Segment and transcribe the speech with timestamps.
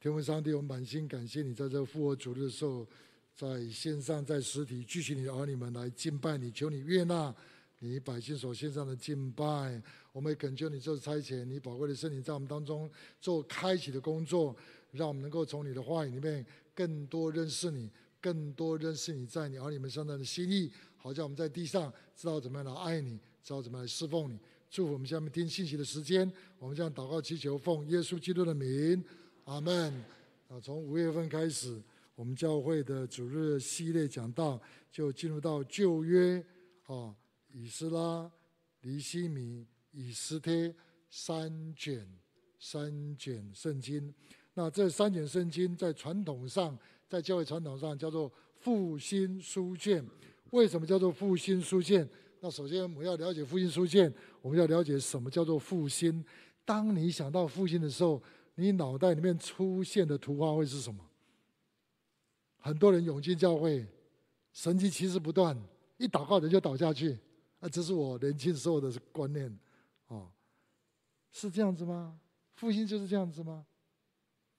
[0.00, 2.86] 天父上帝，我们满心感谢你，在这复活主日的时候，
[3.36, 7.34] 在线上、在实体，聚集你的儿女们来敬拜你，求你悦纳
[7.80, 9.82] 你百姓所献上的敬拜。
[10.14, 12.90] 我们也恳求你，这次差遣你宝贵的圣灵在我们当中
[13.20, 14.56] 做开启的工作，
[14.90, 17.90] 让我们能够从你的话语里面更多认识你，
[18.22, 24.38] 更多认识你在你儿女们身上的心意，好叫我们在地上知道怎么样来爱你，知道怎么来侍奉你。
[24.70, 29.04] 祝福我们下面听信息的时间，我们将祷告祈求，奉耶稣基督的名。
[29.50, 29.92] 阿门。
[30.46, 31.82] 啊，从五月份开始，
[32.14, 34.60] 我们教会的主日系列讲道
[34.92, 36.40] 就进入到旧约
[36.86, 37.12] 啊，
[37.52, 38.30] 以斯拉、
[38.82, 40.72] 尼希米、以斯帖
[41.10, 42.06] 三卷
[42.60, 44.14] 三卷圣经。
[44.54, 50.04] 那这三卷圣经在传统上，在教会传统上叫做复兴书卷。
[50.50, 52.08] 为什么叫做复兴书卷？
[52.38, 54.12] 那首先我们要了解复兴书卷，
[54.42, 56.24] 我们要了解什么叫做复兴。
[56.64, 58.22] 当你想到复兴的时候，
[58.60, 61.02] 你脑袋里面出现的图画会是什么？
[62.58, 63.86] 很多人涌进教会，
[64.52, 65.58] 神迹奇事不断，
[65.96, 67.18] 一祷告人就倒下去。
[67.60, 69.58] 啊，这是我年轻时候的观念，
[70.08, 70.30] 哦，
[71.30, 72.20] 是这样子吗？
[72.54, 73.64] 复兴就是这样子吗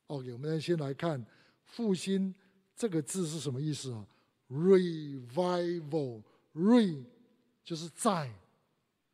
[0.07, 1.23] ？OK，我们先来看
[1.63, 2.33] “复兴”
[2.75, 4.07] 这个字是什么意思啊
[4.49, 7.05] ？Revival，re
[7.63, 8.33] 就是再、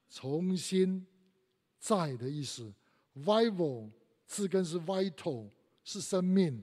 [0.09, 1.06] 重新、
[1.78, 2.73] 再的意思
[3.17, 3.90] ，vival。
[4.28, 5.50] 字根是 vital，
[5.83, 6.61] 是生命，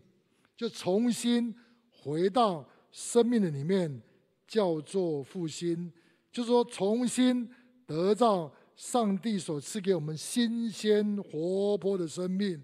[0.56, 1.52] 就重新
[1.90, 4.00] 回到生命的里面，
[4.46, 5.90] 叫做复兴，
[6.30, 7.50] 就是说重新
[7.86, 12.62] 得到上帝所赐给我们新鲜活泼的生命，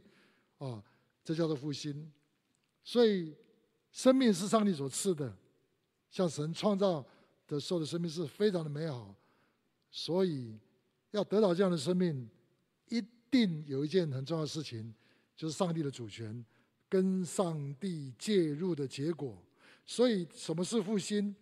[0.58, 0.82] 啊，
[1.24, 2.12] 这叫做复兴。
[2.84, 3.34] 所以
[3.90, 5.34] 生命是上帝所赐的，
[6.10, 7.04] 像神创造
[7.46, 9.14] 的时候的生命是非常的美好，
[9.90, 10.58] 所以
[11.10, 12.28] 要得到这样的生命，
[13.30, 14.92] 定有一件很重要的事情，
[15.36, 16.44] 就是上帝的主权
[16.88, 19.36] 跟上帝介入的结果。
[19.86, 21.34] 所以，什么是复兴？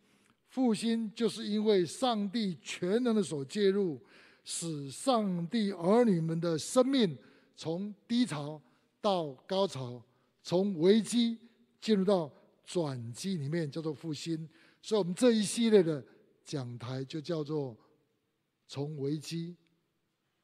[0.49, 4.01] 复兴就是因为上帝全能的所介入，
[4.45, 7.17] 使上帝儿女们的生命
[7.55, 8.61] 从低潮
[9.01, 10.03] 到高潮，
[10.43, 11.37] 从危机
[11.81, 12.33] 进入到
[12.65, 14.49] 转机里面，叫做复兴。
[14.81, 16.03] 所以我们这一系列的
[16.45, 17.77] 讲台就叫做
[18.67, 19.55] 从危机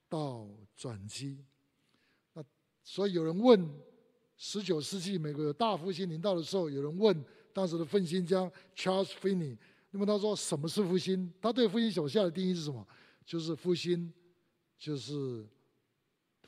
[0.08, 1.44] 到转机。
[2.32, 2.44] 那
[2.82, 3.68] 所以有人问，
[4.36, 9.56] 十九世纪美国有大复兴临到的时候，有人问当时的奋兴家 Charles Finney，
[9.90, 11.32] 那么他说什么是复兴？
[11.40, 12.86] 他对复兴所下的定义是什么？
[13.24, 14.12] 就是复兴，
[14.76, 15.46] 就是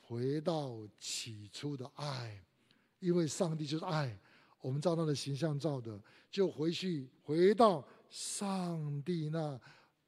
[0.00, 2.44] 回到起初的爱，
[2.98, 4.18] 因为上帝就是爱，
[4.60, 5.98] 我们照他的形象造的，
[6.30, 9.60] 就回去回到上帝那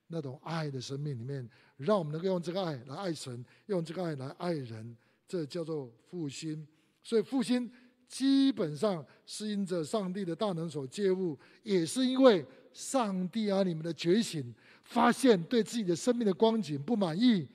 [0.08, 1.48] 那种爱的生命里面。
[1.78, 4.96] 让我们能够用这个爱来爱神，用这个爱来爱人，
[5.26, 6.66] 这叫做复兴。
[7.02, 7.70] 所以复兴
[8.06, 17.46] 基本上是因着上帝的大能所介入，也是因为上帝啊，你们的觉醒，发现对自己的生命的光景不满意，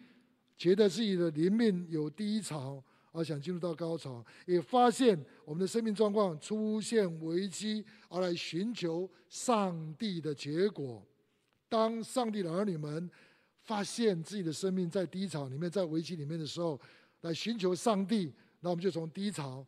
[0.57, 11.05] 觉得自己的灵命有低潮，而想进入到高潮，也发现我们的生命状况出现危机，而来寻求上帝的结果。
[11.67, 13.09] 当上帝的儿女们，
[13.63, 16.79] 发现自己的生命在低潮里面，在危机里面的时候，
[17.21, 19.65] 来寻求上帝，那我们就从低潮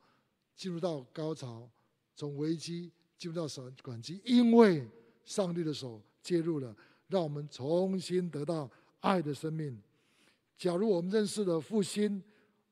[0.53, 1.69] 进入到高潮，
[2.13, 4.85] 从危机进入到神转机，因为
[5.23, 6.75] 上帝的手介入了，
[7.07, 8.69] 让我们重新得到
[9.00, 9.81] 爱的生命。
[10.57, 12.22] 假如我们认识了复兴，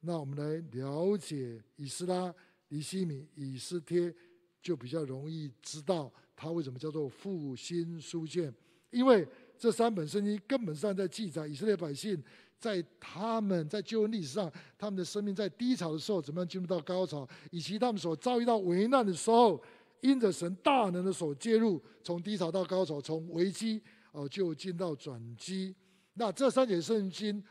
[0.01, 2.35] 那我们来了解以斯拉、
[2.67, 4.13] 以西米、以斯帖，
[4.61, 8.53] 就比较容易知道他为什么叫做复兴书卷，
[8.89, 9.25] 因为。
[9.63, 12.21] 这三本圣经根本上在记载以色列百姓
[12.59, 19.63] 在他们在救恩历史上，他们的生命在低潮的时候怎么样进入到高潮，以及他们所遭遇到危难的时候，
[20.01, 23.81] 因着神大能的所介入，从低潮到高潮，从危机
[24.11, 25.73] 哦就进到转机。
[26.15, 27.41] 那这三卷圣经，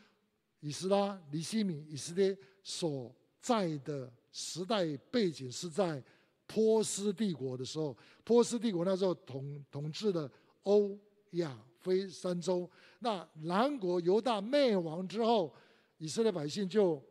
[0.60, 6.04] 以斯拉、尼希米、以斯帖所在的时代背景是在
[6.46, 10.30] 波斯帝国的时候，波斯帝国那时候统统治的
[10.64, 10.94] 欧
[11.30, 11.58] 亚。
[11.82, 12.68] 非三周，
[13.00, 15.52] 那南国犹大灭亡之后，
[15.98, 17.02] 以色列百姓就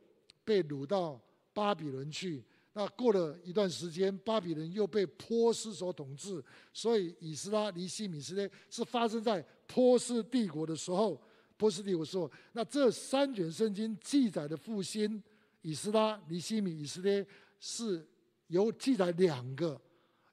[0.43, 1.19] 被掳到
[1.53, 2.43] 巴比伦去。
[2.73, 6.41] 那过了一段时间，巴比伦又被波斯所统治。
[6.71, 11.21] 所以以斯拉、尼希米、斯帖是发生在波斯帝国的时候。
[11.57, 15.21] 波斯帝国时候，那这三卷圣经记载的复兴，
[15.61, 17.23] 以斯拉、尼希米、以斯列
[17.59, 18.03] 是
[18.47, 19.79] 有记载两个。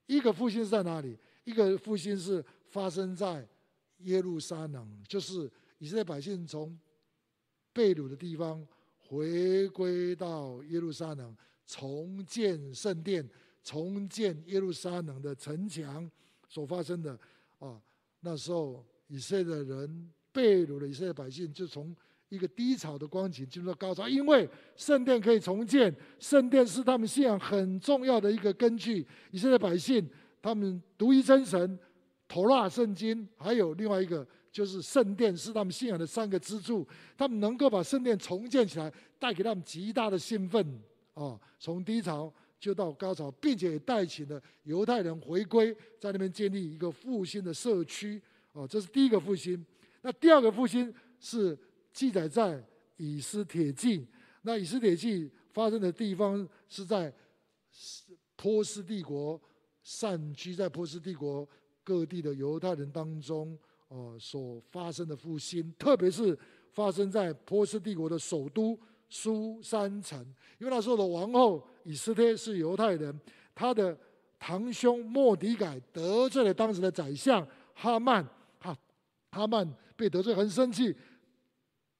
[0.06, 1.19] 一个复兴是在哪里？
[1.44, 3.46] 一个复兴是发生在。
[4.05, 6.79] 耶路撒冷就是以色列百姓从
[7.73, 8.67] 被掳的地方
[8.99, 11.37] 回归到耶路撒冷，
[11.67, 13.29] 重建圣殿，
[13.62, 16.11] 重建耶路撒冷的城墙
[16.49, 17.19] 所发生的
[17.59, 17.81] 啊。
[18.21, 21.95] 那时候以色列的人被掳的以色列百姓就从
[22.29, 29.06] 一个低潮的光景进入到高潮，因为圣殿可以重建，圣殿是他们信仰很重要的一个根据。
[29.31, 30.06] 以色列百姓
[30.43, 31.79] 他们独一真神、
[32.28, 36.86] 妥拉圣经，还有另外一个就是圣殿，是他们信仰的三个支柱。
[37.16, 40.80] 他们能够把圣殿重建起来，带给他们极大的兴奋
[41.14, 41.40] 啊！
[41.58, 48.22] 从低潮就到高潮，并且也带起了犹太人回归，在那边建立一个复兴的社区
[48.52, 48.66] 啊！
[48.66, 49.64] 这是第一个复兴。
[50.02, 51.58] 那第二个复兴是。
[51.90, 52.62] 记载在
[52.96, 54.06] 以斯帖记，
[54.42, 57.12] 那以斯帖记发生的地方是在
[58.36, 59.40] 波斯帝国
[59.82, 61.48] 散居在波斯帝国
[61.88, 63.58] 各地的犹太人当中，
[63.88, 66.38] 呃，所发生的复兴，特别是
[66.73, 70.20] 发生在波斯帝国的首都苏珊城，
[70.58, 73.19] 因为那时候的王后以斯帖是犹太人，
[73.55, 73.96] 他的
[74.38, 78.23] 堂兄末底改得罪了当时的宰相哈曼，
[78.58, 78.76] 哈
[79.31, 80.94] 哈曼被得罪很生气。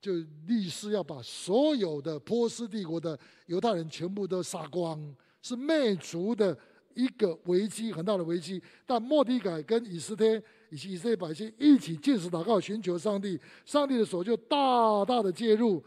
[0.01, 0.13] 就
[0.47, 5.03] 立誓要把所有的波斯帝国的犹太人全部都杀光，
[5.43, 6.57] 是灭族的
[6.99, 8.61] 一个危机，很大的危机。
[8.85, 15.81] 但莫迪改跟以斯帖以及以色列百姓一起禁食祷告，寻求上帝，上帝的手就大大的介入，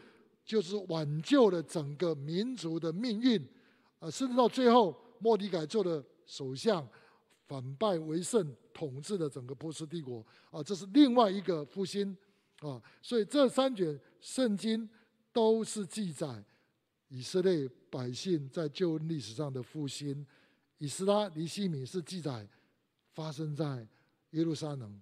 [0.46, 3.46] 就是挽救了整个民族的命运。
[4.00, 6.88] 啊，甚至到最后，莫迪改做了首相，
[7.46, 10.26] 反败为胜，统治了整个波斯帝国。
[10.50, 12.16] 啊，这是另外一个复兴。
[12.62, 14.90] 啊，所以这三卷圣经
[15.34, 16.42] 都是记载
[17.10, 20.26] 以色列百姓在旧历史上的复兴。
[20.82, 22.48] 以斯拉、尼希米是记载
[23.12, 23.88] 发生在
[24.32, 25.00] 耶路撒冷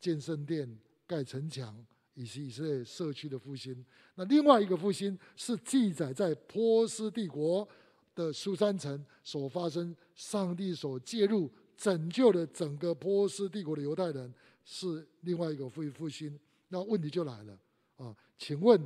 [0.00, 3.84] 建圣殿、盖城墙以及以色列社区的复兴。
[4.14, 7.68] 那另外一个复兴是记载在波斯帝国
[8.14, 14.32] 的苏珊城所发生，上帝所介入拯救了整个波斯帝国的犹太人，
[14.64, 16.40] 是另外一个复复兴。
[16.68, 17.58] 那问题就来了
[17.96, 18.82] 啊，请问，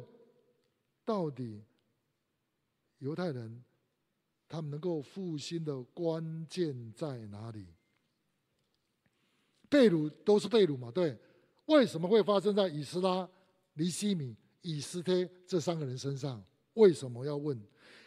[1.05, 1.63] 到底
[2.99, 3.63] 犹太人
[4.49, 7.67] 他们能够复兴的关键在哪里？
[9.69, 11.17] 被掳都是被掳嘛，对？
[11.67, 13.29] 为什么会发生在以斯拉、
[13.75, 16.43] 尼希米、以斯帖这三个人身上？
[16.75, 17.61] 为什么要问？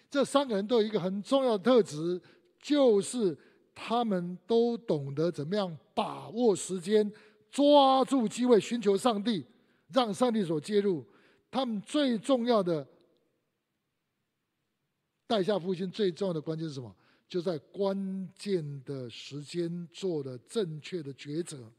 [0.09, 2.19] 这三个人都有一个很重要的特质，
[2.59, 3.37] 就是
[3.75, 7.09] 他们都懂得怎么样把握时间，
[7.51, 9.45] 抓住机会，寻求上帝。
[9.93, 11.05] 让上帝所介入，
[11.51, 12.87] 他们最重要的
[15.31, 16.93] 带下复兴最重要的关键是什么？
[17.29, 21.71] 就在关键的时间做了正确的抉择。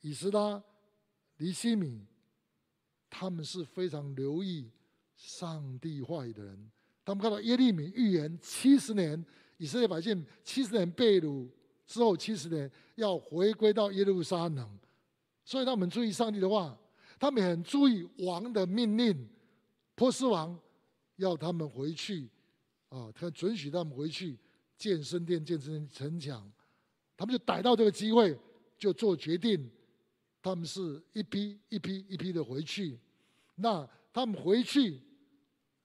[0.00, 0.62] 以斯拉、
[1.36, 2.00] 黎希米，
[3.10, 4.70] 他们是非常留意
[5.14, 6.70] 上帝话语的人。
[7.04, 9.22] 他们看到耶利米预言七十年
[9.58, 11.46] 以色列百姓七十年被掳
[11.86, 14.78] 之后，七十年要回归到耶路撒冷，
[15.44, 16.74] 所以他们注意上帝的话。
[17.20, 19.28] 他们很注意王的命令，
[19.94, 20.58] 波斯王
[21.16, 22.28] 要他们回去，
[22.92, 24.38] 啊，他准许他们回去
[24.76, 26.52] 建圣殿、建城城墙，
[27.16, 28.38] 他们就逮到这个机会，
[28.76, 29.70] 就做决定。
[30.42, 32.98] 他们是一批一批一批的回去，
[33.54, 35.00] 那他们回去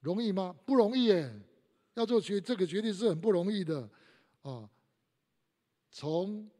[0.00, 0.54] 容易吗？
[0.66, 1.32] 不容易耶，
[1.94, 3.88] 要做决这个决定是很不容易的，
[4.42, 4.68] 啊，
[5.90, 6.50] 从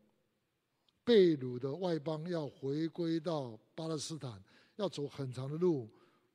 [1.04, 4.42] 被掳的外邦要回归到巴勒斯坦。
[4.78, 5.90] 要走很长的路，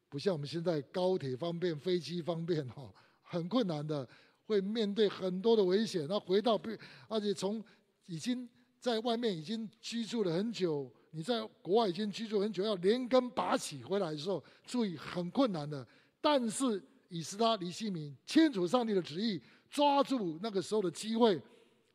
[0.09, 2.93] 不像我们现在高铁方便、飞机方便哈，
[3.33, 4.07] 很困难的，
[4.45, 6.05] 会面对很多的危险。
[6.07, 6.61] 那回到，
[7.07, 7.63] 而且从
[8.05, 8.47] 已经
[8.79, 15.85] 在外面已经居住了很久，你在国外已经居住很久，要连根拔起回来的时候，注意很困难的。
[16.21, 21.41] 但是以斯拉、尼希米清楚上帝的旨意，抓住那个时候的机会，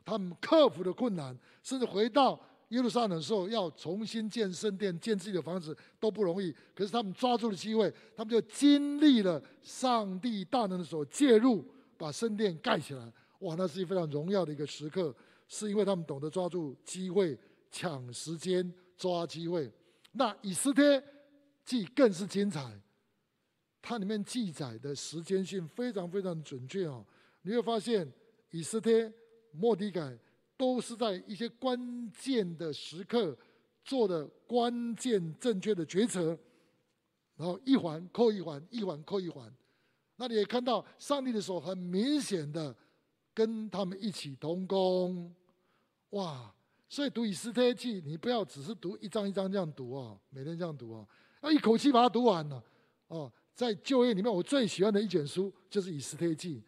[0.04, 2.38] 他们克服了困难，甚至回到。
[2.68, 6.54] 耶路撒冷的时候，要重新建圣殿、建自己的房子都不容易。
[6.74, 11.64] 可是他们抓住了机会，他们就经历了上帝大能的手介入，
[11.96, 13.12] 把圣殿盖起来。
[13.38, 15.14] 哇，那是一非常荣耀的一个时刻，
[15.46, 17.38] 是因为他们懂得抓住机会、
[17.70, 19.72] 抢时间、抓机会。
[20.12, 21.02] 那以斯帖
[21.64, 22.78] 记更是精彩，
[23.80, 27.02] 它里面记载的时间性非常非常准确哦。
[27.40, 28.06] 你会发现，
[28.50, 29.10] 以斯帖、
[29.52, 30.18] 莫底改。
[30.58, 33.34] 都是在一些关键的时刻
[33.84, 36.38] 做的关键正确的决策，
[37.36, 39.50] 然后一环扣一环，一环扣一环。
[40.16, 42.76] 那你也看到上帝的手很明显的
[43.32, 45.32] 跟他们一起同工，
[46.10, 46.52] 哇！
[46.90, 51.06] 所以读以斯帖记，你不要只是读一章一章这样读哦，每天这样读哦，
[51.42, 52.64] 要一口气把它读完了
[53.08, 53.32] 哦。
[53.54, 56.62] 在旧约里面，我最喜欢的一卷书就是以斯帖记。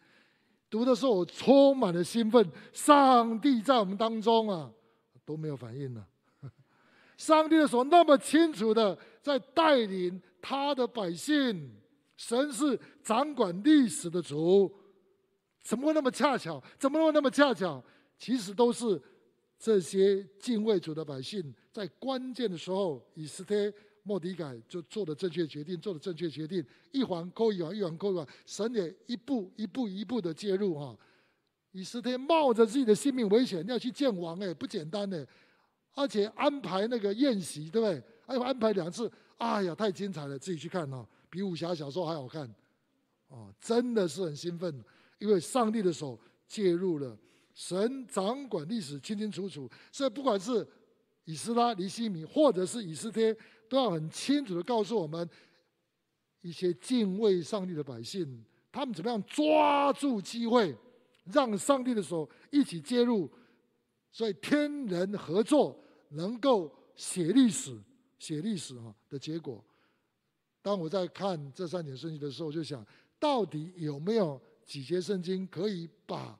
[0.71, 4.71] 读的时候我充满了兴奋，上帝在我们当中啊，
[5.25, 6.07] 都没有反应了。
[7.17, 11.69] 上帝的手那么清楚的在带领他的百姓，
[12.15, 14.73] 神是掌管历史的主，
[15.61, 16.63] 怎么会那么恰巧？
[16.79, 17.83] 怎么会那么恰巧？
[18.17, 18.99] 其实都是
[19.59, 23.71] 这些敬畏主的百姓，在关键的时候，以斯帖、
[24.03, 30.97] 莫迪改就做了正确决定，做了正确决定，一环扣一环，一环扣一环，神也一步一步一步的介入哈。
[31.71, 35.25] 以斯帖冒着自己的性命危险要去见王，哎，不简单呢。
[35.93, 38.01] 而且安排那个宴席，对不对？
[38.25, 40.39] 还有安排两次，哎呀，太精彩了！
[40.39, 42.49] 自己去看哦，比武侠小说还好看，
[43.27, 44.83] 哦，真的是很兴奋，
[45.19, 46.17] 因为上帝的手
[46.47, 47.17] 介入了，
[47.53, 49.69] 神掌管历史清清楚楚。
[49.91, 50.65] 所以不管是
[51.25, 53.35] 以斯拉、尼希米，或者是以斯帖，
[53.71, 55.29] 都要很清楚的告诉我们，
[56.41, 60.75] 一些敬畏上帝的百姓，他们怎么样抓住机会，
[61.23, 63.31] 让上帝的手一起介入。
[64.11, 67.81] 所以天人合作能够写历史，
[68.19, 69.63] 写历史哈的结果。
[70.61, 72.85] 当我在看这三卷圣经的时候，就想
[73.17, 76.37] 到底有没有几节圣经可以把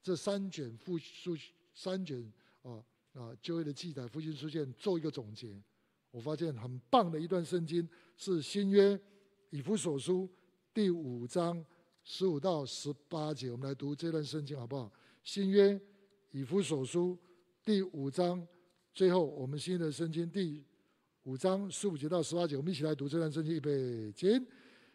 [0.00, 1.36] 这三卷复书、
[1.74, 2.80] 三卷啊
[3.14, 5.60] 啊旧约的记载、复兴书卷做一个总结？
[6.10, 7.86] 我发现很棒的一段圣经
[8.16, 8.98] 是新约
[9.50, 10.28] 以弗所书
[10.72, 11.64] 第五章
[12.04, 13.50] 十五到十八节。
[13.50, 14.90] 我们来读这段圣经好不好？
[15.22, 15.78] 新约。
[16.32, 17.16] 以弗所书
[17.64, 18.46] 第五章
[18.92, 20.62] 最后，我们新的圣经第
[21.22, 23.54] 五章十五节到十八节，我们一起来读这段圣经。
[23.54, 24.30] 预备，请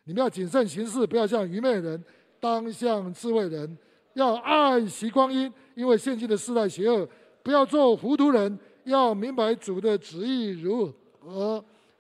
[0.04, 2.04] 你们要谨慎行事，不要像愚昧人，
[2.40, 3.78] 当像智慧人，
[4.14, 7.10] 要爱惜光阴，因为现今的世代邪恶。
[7.44, 10.94] 不要做糊涂人，要明白主的旨意如何。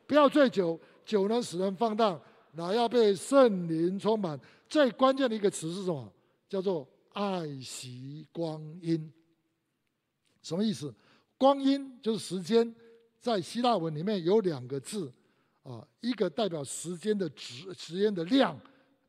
[0.08, 2.20] 不要醉酒，酒能使人放荡，
[2.54, 4.40] 乃要被圣灵充满。
[4.68, 6.12] 最关键的一个词是什么？
[6.50, 9.12] 叫做爱惜光阴。
[10.42, 10.94] 什么意思？
[11.38, 12.76] 光阴就是时间，
[13.20, 15.12] 在希腊文里面有两个字，
[15.64, 18.56] 啊，一个代表时间的值，时间的量；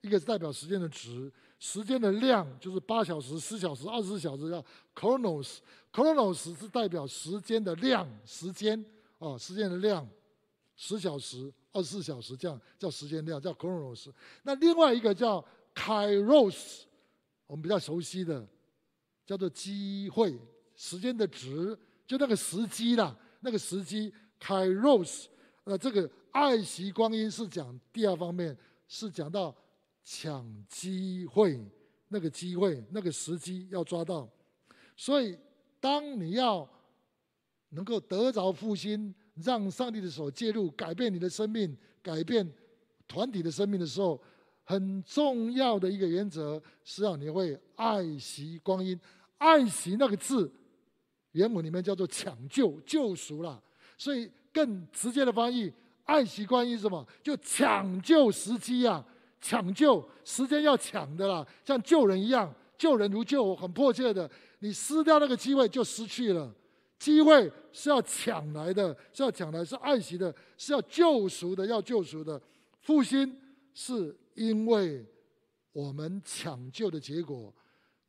[0.03, 1.33] 一个是代表时间的值。
[1.59, 4.65] 时间的量就是八小时、十小时、二十四小时，叫
[4.95, 5.59] chronos。
[5.93, 8.85] chronos 是代表时间的量，时间
[9.23, 10.09] 啊，时间的量，
[10.75, 14.11] 十小时、二十四小时这样叫时间量，叫 chronos。
[14.43, 16.83] 那另外一个叫 kairos，
[17.47, 18.45] 我们比较熟悉的
[19.25, 20.37] 叫做机会。
[20.75, 25.27] 时间的值，就那个时机啦，那个时机，Kairos。
[25.65, 28.57] 那这个爱惜光阴是讲第二方面，
[28.89, 29.55] 是讲到
[30.03, 31.65] 抢机会，
[32.09, 34.29] 那个机会，那个时机要抓到。
[34.97, 35.39] 所以，
[35.79, 36.69] 当你要
[37.73, 42.51] 能够得着复兴，让上帝的手介入，改变你的生命，改变
[43.07, 44.19] 团体的生命的时候，
[44.65, 48.99] 很重要的一个原则是要你会爱惜光阴。
[49.39, 50.51] 爱惜那个字。
[51.33, 53.59] 原文里面叫做抢救、救赎啦，
[53.97, 55.73] 所以更直接的翻译，
[56.05, 57.07] 爱惜光阴是什么？
[57.23, 59.03] 就抢救时机呀，
[59.41, 64.31] 抢救时间要抢的啦，像救人一样，救人如救，很迫切的。
[64.59, 66.55] 你失掉那个机会就失去了，
[67.03, 72.41] 机会是要抢来的，是要抢来，是爱惜的，是要救赎的，要救赎的。
[72.79, 73.37] 复兴
[73.75, 75.05] 是因为
[75.73, 77.53] 我们抢救的结果，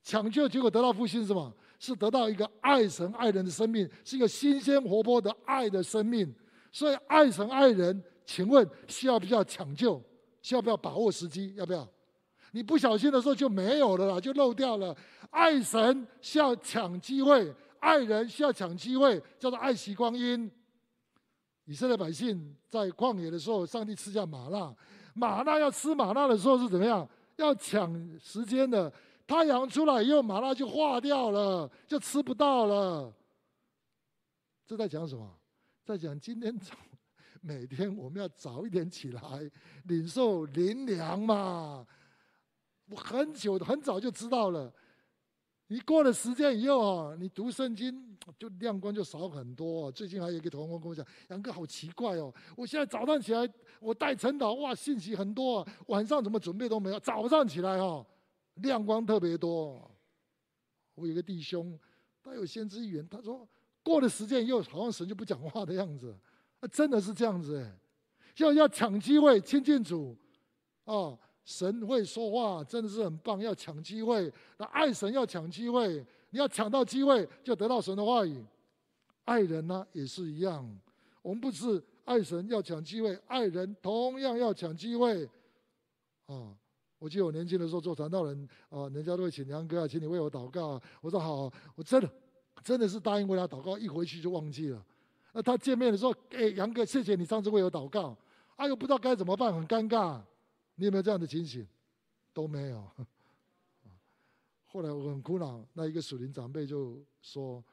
[0.03, 1.51] 抢救结果得到复兴是什么？
[1.79, 6.31] 是得到一个爱神爱人的生命，是一个新鲜活泼的爱的生命。
[6.71, 9.99] 所以爱神爱人，请问需要不需要抢救？
[10.43, 11.51] 需要不要把握时机？
[11.55, 11.87] 要不要？
[12.51, 14.95] 你不小心的时候就没有了啦，就漏掉了。
[15.31, 17.51] 爱神需要抢机会，
[17.83, 20.49] 爱人需要抢机会，叫做爱惜光阴。
[21.65, 24.73] 以色列百姓在旷野的时候，上帝赐下吗哪，
[25.13, 27.07] 吗哪要吃吗哪的时候是怎么样？
[27.35, 28.91] 要抢时间的。
[29.27, 33.13] 太阳出来以后，吗哪就化掉了，就吃不到了。
[34.65, 35.29] 这在讲什么？
[35.83, 36.73] 在讲今天早
[37.41, 39.21] 每天我们要早一点起来
[39.83, 41.85] 领受灵粮嘛。
[42.87, 44.73] 我很久很早就知道了。
[45.67, 49.91] 你过了时间以后啊，你读圣经就亮光就少很多。
[49.91, 58.05] 最近还有一个同工跟我讲：“杨哥好奇怪哦，我现在早上起来我带晨祷，哇，信息很多，晚上怎么准备都没有，早上起来哈。”
[58.61, 59.89] 亮光特别多。
[60.93, 61.79] 我有个弟兄，
[62.21, 63.47] 他有先知预言，他说
[63.81, 66.15] 过了时间以后，好像神就不讲话的样子。
[66.59, 67.75] 啊，真的是这样子哎，
[68.37, 70.15] 要要抢机会亲近主
[70.85, 73.39] 啊，神会说话，真的是很棒。
[73.39, 78.43] 要抢机会，那爱神要抢机会，你要抢到机会，就得到神的话语。
[79.25, 80.69] 爱人呢也是一样，
[81.21, 85.29] 我们不是爱神要抢机会，爱人同样要抢机会
[86.25, 86.55] 啊。
[86.99, 90.81] 我记得我年轻的时候做传道人啊，人家都会请杨哥啊，请你为我祷告啊。
[91.01, 92.09] 我说好，我真的
[92.63, 94.81] 真的是答应为他祷告，一回去就忘记了。
[95.33, 98.15] 那他见面的时候，哎，杨哥，谢谢你上次为我祷告。
[98.55, 100.21] 哎呦，不知道该怎么办，很尴尬。
[100.75, 101.67] 你有没有这样的情形？
[102.33, 102.89] 都没有。
[104.65, 107.63] 后来我很苦恼，那一个属灵长辈就说，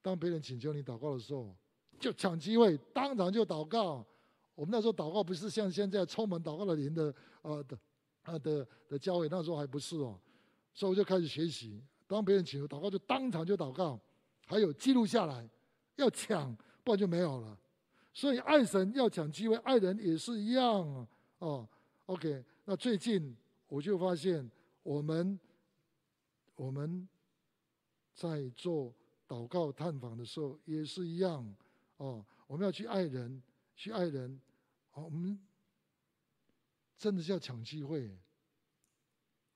[0.00, 1.54] 当别人请求你祷告的时候，
[2.00, 4.04] 就抢机会，当场就祷告。
[4.54, 7.78] 我们那时候祷告不是像现在充满祷告的灵的呃的。
[8.22, 10.16] 啊的的教会那时候还不是哦，
[10.72, 11.82] 所以我就开始学习。
[12.06, 13.98] 当别人请求祷告，就当场就祷告，
[14.46, 15.44] 还有记录下来，
[15.96, 17.58] 要抢，不然就没有了。
[18.14, 21.04] 所以爱神要抢机会，爱人也是一样
[21.38, 21.68] 哦。
[22.06, 23.36] OK，那最近
[23.68, 24.50] 我就发现，
[24.82, 25.38] 我们
[26.56, 27.08] 我们
[28.14, 28.92] 在做
[29.26, 31.54] 祷告探访的时候也是一样
[31.96, 32.24] 哦。
[32.46, 33.42] 我们要去爱人，
[33.74, 34.40] 去爱人，
[34.92, 35.38] 哦，我们。
[36.98, 38.16] 真的是要抢机会，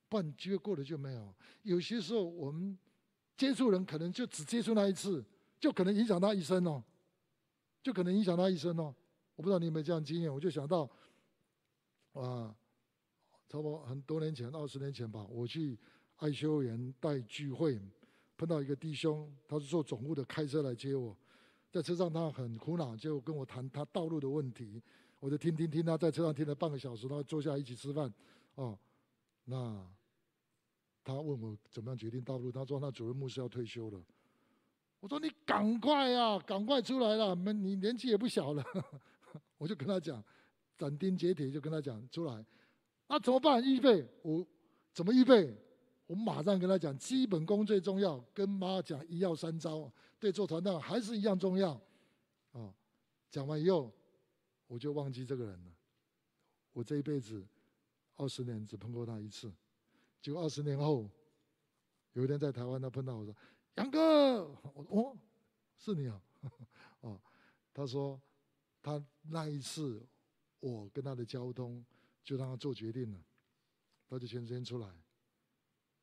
[0.09, 1.33] 不然机会过了就没有。
[1.63, 2.77] 有些时候我们
[3.37, 5.25] 接触人，可能就只接触那一次，
[5.61, 6.83] 就可能影响他一生哦，
[7.85, 8.93] 就可能影响他一生哦。
[9.37, 10.91] 我不知道你有没有这样经验，我就想到，
[12.21, 12.55] 啊，
[13.49, 15.79] 差不多很多年前，二十年前吧，我去
[16.17, 17.81] 爱修园带聚会，
[18.37, 21.17] 碰到一个弟兄，他是做总务的，开车来接我，
[21.71, 24.83] 在车上他很苦恼，就跟我谈他道路的问题。
[25.19, 28.13] 我就听听听，他在车上听了半个小时，他坐下来一起吃饭，
[28.55, 28.79] 哦，
[29.45, 29.87] 那
[31.03, 34.01] 他问我怎么样决定道路，他说那主任牧师要退休了，
[35.01, 38.63] 我说你赶快啊，赶快出来了，你年纪也不小了，
[39.57, 40.23] 我就跟他讲，
[40.77, 42.45] 斩钉截铁就跟他讲出来，
[43.09, 43.63] 那怎么办？
[43.63, 44.47] 预备，我
[44.93, 45.57] 怎么预备？
[46.07, 51.81] 我马上跟他讲，基本功最重要，跟妈讲一要三招，对做传道还是一样重要，
[52.53, 52.75] 哦，
[53.31, 53.93] 讲完以后。
[54.69, 55.71] 我就忘记这个人了。
[56.73, 57.47] 我这一辈子
[58.17, 59.49] 二十年只碰过他一次，
[60.21, 61.09] 结果二十年后，
[62.15, 63.33] 有一天在台湾，他碰到我说
[63.79, 65.17] ：“杨哥，我说哦，
[65.79, 66.21] 是你啊。
[67.03, 67.21] ”哦，
[67.73, 68.21] 他说
[68.83, 70.05] 他那一次
[70.61, 71.85] 我跟他的交通，
[72.25, 73.21] 就让他做决定了，
[74.09, 74.89] 他就全时间出来，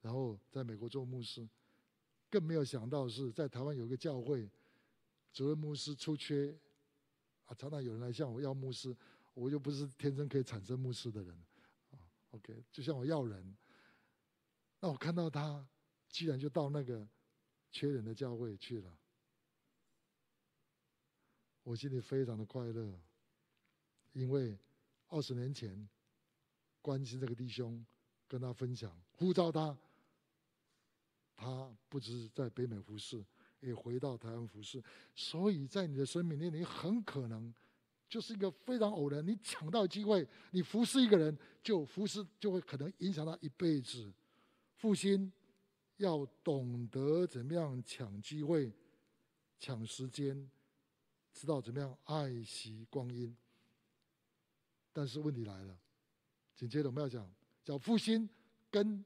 [0.02, 1.48] 然后在美国做牧师，
[2.30, 4.50] 更没有想到是在台湾有个教会，
[5.32, 6.58] 主任牧师出缺。
[7.46, 8.96] 啊，常常有人来向我要牧师，
[9.34, 11.36] 我又不是天生可以产生牧师的人，
[11.92, 12.00] 啊
[12.32, 13.54] ，OK，就像我要人，
[14.80, 15.68] 那我看到他
[16.08, 17.06] 居然就到那个
[17.70, 18.98] 缺人的教会去了，
[21.63, 22.98] 我心里非常的快乐，
[24.13, 24.58] 因为
[25.10, 25.88] 二十年前
[26.82, 27.86] 关心这个弟兄，
[28.28, 29.78] 跟他分享，呼召他，
[31.36, 33.23] 他不只是在北美服侍。
[33.60, 34.84] 也回到台湾服侍，
[35.15, 37.56] 所以在你的生命里，你很可能
[38.10, 44.12] 就是一个非常偶然，你抢到机会，你服侍一个人，就服侍就会可能影响他一辈子。
[44.76, 45.32] 复兴
[45.95, 48.69] 要懂得怎么样抢机会、
[49.58, 50.52] 抢时间，
[51.32, 53.34] 知道怎么样爱惜光阴。
[54.94, 55.76] 但是问题来了，
[56.56, 57.28] 紧接着我们要讲，
[57.66, 58.30] 叫复兴
[58.72, 59.04] 跟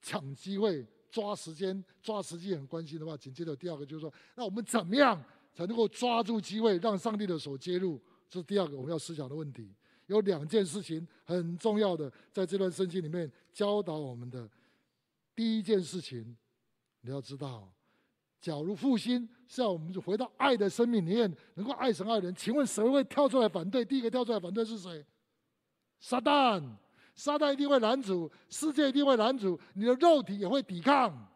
[0.00, 0.86] 抢机会。
[1.10, 8.00] 抓时间、抓时机很关心的话，紧接着第二个就是说，那我们怎么样才能够抓住机会，让上帝的手介入？
[8.30, 9.74] 这是第二个我们要思想的问题。
[10.06, 14.48] 有两件事情很重要的，在这段圣经里面教导我们的。
[15.34, 16.34] 第一件事情，
[17.02, 17.70] 你要知道，
[18.40, 23.84] 假如复兴是要我们回到爱的生命里面，能够爱神爱人，请问谁会跳出来反对？
[23.84, 25.04] 第一个跳出来反对是谁？
[26.02, 26.62] 撒旦。
[27.14, 31.28] 撒旦一定会拦阻，世界一定会拦阻，你的肉体也会抵抗。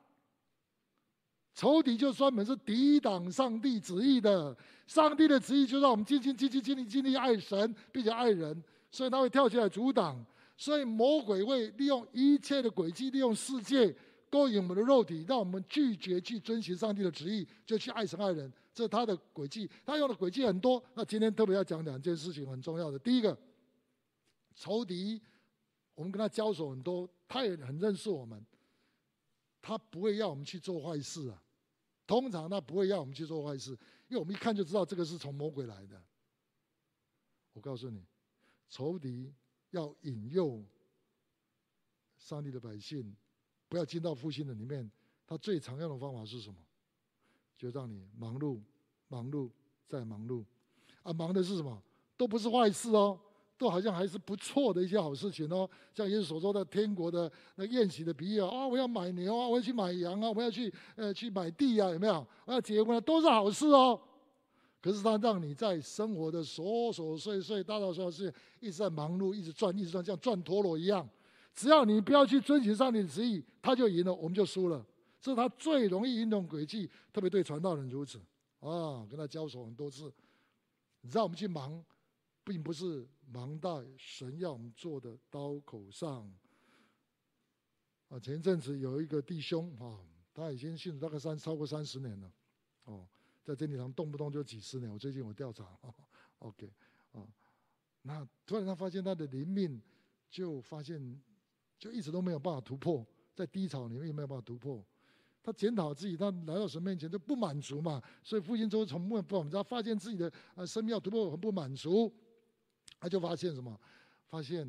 [1.55, 4.57] 仇敌就专门是抵挡上帝旨意的。
[4.87, 10.25] 上帝的旨意就让我们尽心尽心尽力尽力爱神，并且爱人，所以他会跳起来阻挡。
[10.57, 13.95] 所以魔鬼会利用一切的诡计，利用世界
[14.31, 18.51] 勾引我们的肉体，让我们拒绝去遵循上帝的旨意，就去爱神爱人。
[18.73, 20.83] 这是他的诡计，他用的诡计很多。
[20.95, 22.99] 那今天特别要讲两件事情，很重要的。
[22.99, 23.37] 第一个，
[24.57, 25.23] 仇敌。
[25.95, 28.45] 我们跟他交手很多，他也很认识我们，
[29.63, 31.43] 他不会要我们去做坏事啊。
[32.07, 33.71] 通常他不会要我们去做坏事，
[34.09, 36.03] 因为我们一看就知道这个是从魔鬼来的。
[37.55, 38.05] 我告诉你，
[38.69, 39.33] 仇敌
[39.71, 40.63] 要引诱
[42.19, 43.17] 上帝的百姓
[43.71, 44.91] 不要进到复兴的里面，
[45.27, 46.57] 他最常用的方法是什么？
[47.57, 48.61] 就让你忙碌、
[49.09, 49.51] 忙碌
[49.89, 50.45] 再忙碌，
[51.03, 51.83] 啊，忙的是什么？
[52.19, 53.19] 都不是坏事哦。
[53.59, 62.27] 都好像还是不错的一些好事情哦，像耶稣所说的天国的那宴席的比喻啊，我要买牛啊，我要去买羊啊，我要去呃去买地啊，有没有？
[62.45, 63.99] 我要结婚啊，都是好事哦。
[64.81, 71.09] 可是他让你在生活的琐琐碎碎、大大小小事，一直在忙碌，一直转，一直转，像转陀螺一样，
[71.55, 74.85] 只要你不要去遵循上帝的旨意，他就赢了，我们就输了。
[75.21, 78.21] 这是他最容易运动轨迹，特别对传道人如此
[78.61, 80.13] 啊，跟他交手很多次，
[81.11, 81.83] 让我们去忙，
[82.45, 86.33] 并不是忙在神要我们做的刀口上。
[88.09, 89.99] 啊，前一阵子有一个弟兄啊，
[90.33, 92.33] 他已经信主大概三超过三十年了，
[92.85, 93.05] 哦，
[93.43, 94.89] 在真理堂动不动就几十年。
[94.91, 95.77] 我最近我调查
[96.39, 96.73] ，OK，
[97.13, 97.27] 啊，
[98.03, 99.83] 那突然他发现他的灵命，
[100.31, 101.21] 就发现
[101.79, 104.85] 就一直都没有办法突破，在低潮里面也没有办法突破。
[105.43, 112.13] 他检讨自己，他来到神面前就不满足嘛，所以复兴周从没不满足，他发现自己的呃生命要突破很不满足，
[113.07, 113.81] 他就发现什么？
[114.27, 114.67] 发现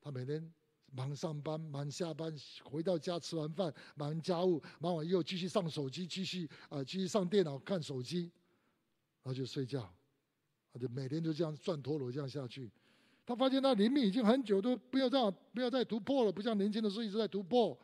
[0.00, 0.52] 他每天。
[0.92, 8.30] 忙上班，忙下班，回到家吃完饭，忙家务，忙完又继续上手机，继续啊，继续上电脑看手机，
[9.22, 9.92] 然后就睡觉，
[10.72, 12.70] 他就每天就这样转陀螺这样下去。
[13.26, 17.76] 他发现他灵命已经很久都不要这样，不要再突破了，不像年轻的时候一直在突破，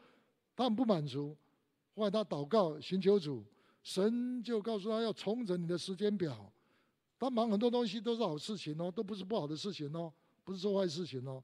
[0.54, 1.36] 他很不满足。
[1.96, 3.44] 后来他祷告寻求主，
[3.82, 6.50] 神就告诉他要重整你的时间表。
[7.22, 11.42] 他忙很多东西都是好事情哦，都不是不好的事情哦，不是做坏事情哦。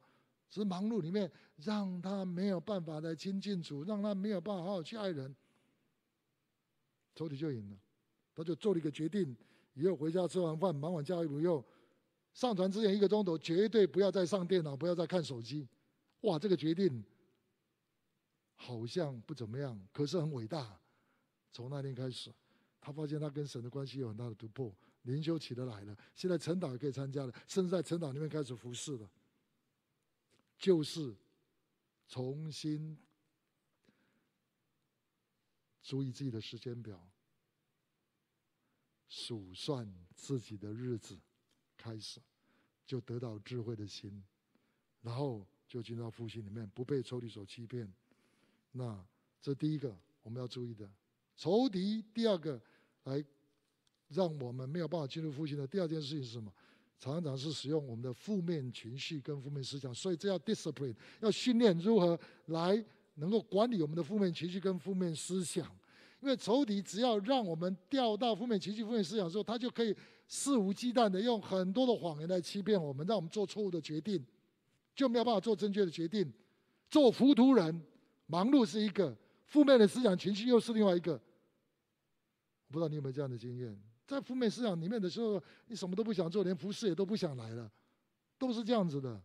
[0.51, 5.33] 只是忙碌里面，让他没有办法来亲近主，让他没有办法好好去爱人，
[7.15, 7.77] 仇敌就赢了。
[8.35, 9.37] 他就做了一个决定：
[9.75, 11.65] 以后回家吃完饭，忙完家务以后，
[12.33, 15.69] 上船之前一个钟头绝对不要再上电脑，不要再看手机。
[16.23, 17.05] 哇，这个决定
[18.57, 20.77] 好像不怎么样，可是很伟大。
[21.53, 22.33] 从那天开始，
[22.81, 24.75] 他发现他跟神的关系有很大的突破，
[25.09, 25.97] 灵修起得来了。
[26.15, 29.11] 现在晨祷也可以参加了，甚至在晨祷里面开始服侍了。
[30.59, 31.17] 就是
[32.09, 32.99] 重新
[35.83, 37.09] 注意自己的时间表，
[39.09, 41.19] 数算自己的日子，
[41.77, 42.21] 开始
[42.85, 44.23] 就得到智慧的心，
[45.01, 47.91] 然后就进到复兴里面，不被仇敌所欺骗。
[48.73, 49.07] 那
[49.41, 50.91] 这第一个我们要注意的，
[51.37, 52.61] 仇敌第二个
[53.05, 53.25] 来
[54.09, 56.53] 让我们没有办法进入复兴的第二件事情是什么？
[56.99, 65.65] 常常是使用我们的负面情绪跟负面思想，所以这要 discipline，要训练如何来能够管理我们的负面情绪跟负面思想。
[66.21, 69.95] 因为仇敌只要让我们掉到负面情绪、负面思想的时候，他就可以
[70.27, 74.21] 肆无忌惮的用很多的谎言来欺骗我们，让我们做错误的决定，
[74.97, 76.33] 就没有办法做正确的决定，
[76.91, 77.81] 做糊涂人。
[78.27, 79.17] 忙碌是一个，
[79.47, 81.17] 负面的思想情绪又是另外一个。
[82.69, 83.81] 不知道你有没有这样的经验？
[84.09, 87.71] 在负面思想里面的时候，你什么都不想做，连服侍也都不想来了，
[88.39, 89.21] 都是这样子的。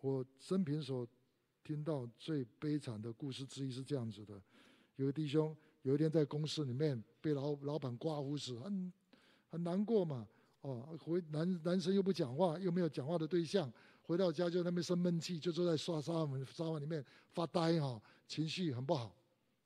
[0.00, 1.06] 我生平所
[1.62, 4.42] 听到最悲惨的故事之一是这样子的：
[4.96, 8.92] 有个弟兄有一天在公司里面被老老板刮胡子，很
[9.50, 10.26] 很难过嘛。
[10.62, 13.72] 哦，回男男生又不讲话，又没有讲话的对象，
[14.02, 19.14] 回到家就在那边生闷气，就坐在沙沙发沙发里面发呆哈，情绪很不好。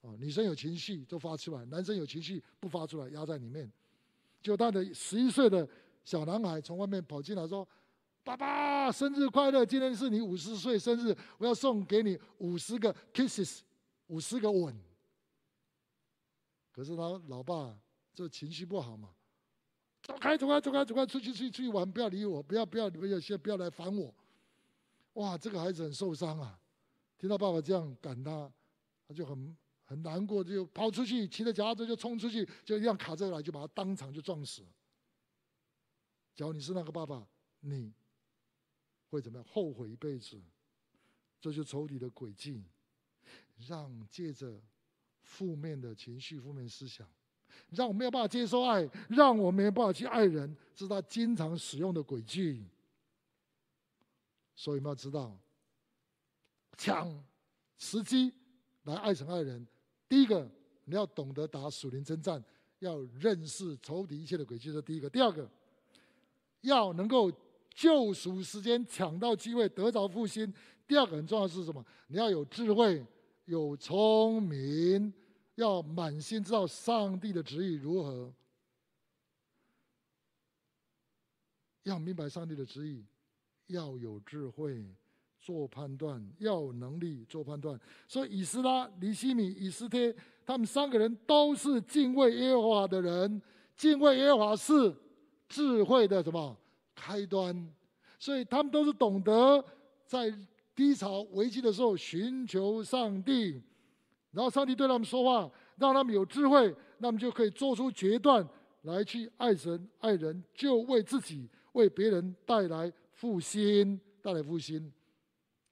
[0.03, 3.71] 哦，女生有情绪都发出来，男生有情绪不发出来，压在里面。
[4.41, 5.69] 就他的十一岁的
[6.05, 7.67] 小男孩从外面跑进来说
[8.25, 9.65] ：“爸爸，生日快乐！
[9.65, 13.61] 今天是你五十岁生日，我要送给你五十个 kisses，
[14.07, 14.75] 五十个吻。”
[16.73, 17.79] 可是他老爸
[18.15, 19.11] 这情绪不好嘛，
[20.03, 24.15] 走开，走开，走开，走开，出去，出去，出去玩，不要理我，不要，不要，不要，先不要来烦我。
[25.15, 26.59] 哇，这个孩子很受伤啊！
[27.19, 28.51] 听到爸爸这样赶他，
[29.07, 29.55] 他就很。
[29.91, 34.63] 很难过，就跑出去，骑着脚踏车就冲出去，就一辆卡车来，就把他当场就撞死。
[36.33, 37.27] 假如你是那个爸爸，
[37.59, 37.93] 你
[39.09, 39.45] 会怎么样？
[39.51, 40.41] 后悔一辈子。
[41.41, 42.63] 这就是仇敌的诡计，
[43.67, 44.63] 让借着
[45.23, 47.05] 负面的情绪、负面思想，
[47.71, 52.65] 让我没有办法接受爱，让我没有办法去爱人，这是他经常使用的诡计。
[54.55, 55.37] 所以我们要知道，
[56.79, 57.25] 抢
[57.77, 58.33] 时机
[58.85, 59.67] 来爱神爱人。
[60.11, 60.51] 第一个，
[60.87, 62.45] 你要懂得打属灵征战，
[62.81, 65.09] 要认识仇敌一切的诡计，这是第一个。
[65.09, 65.49] 第二个，
[66.63, 67.31] 要能够
[67.71, 70.53] 救赎时间，抢到机会，得着复兴。
[70.85, 71.87] 第二个很重要的是什么？
[72.09, 73.07] 你要有智慧，
[73.45, 75.15] 有聪明，
[75.55, 78.35] 要满心知道上帝的旨意如何，
[81.85, 83.07] 要明白上帝的旨意，
[83.69, 84.85] 要有智慧。
[85.51, 90.15] 做判断要有能力做判断，所以以斯拉、尼希米、以斯帖，
[90.47, 93.43] 他们三个人都是敬畏耶和华的人。
[93.77, 94.95] 敬畏耶和华是
[95.49, 96.57] 智慧的什么
[96.95, 97.69] 开端？
[98.17, 99.65] 所以他们都是懂得
[100.07, 100.33] 在
[100.73, 103.61] 低潮危机的时候寻求上帝，
[104.31, 108.49] 然后上帝对他们说话，让他们有智慧，那么就可以做出决断
[108.83, 114.93] 来去爱神爱人，就为自己为别人带来复兴，带来复兴。